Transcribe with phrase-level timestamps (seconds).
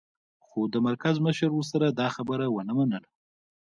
[0.45, 3.09] خو د مرکز مشر ورسره دا خبره و نه منله